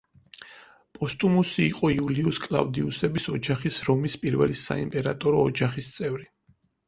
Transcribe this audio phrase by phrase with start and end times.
[0.99, 6.27] პოსტუმუსი იყო იულიუს-კლავდიუსების ოჯახის, რომის პირველი საიმპერატორო ოჯახის წევრი.